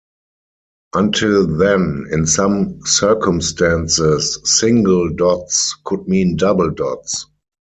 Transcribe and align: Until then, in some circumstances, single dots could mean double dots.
Until 0.95 1.45
then, 1.45 2.07
in 2.11 2.25
some 2.25 2.79
circumstances, 2.87 4.39
single 4.45 5.11
dots 5.13 5.77
could 5.83 6.07
mean 6.07 6.37
double 6.37 6.71
dots. 6.71 7.27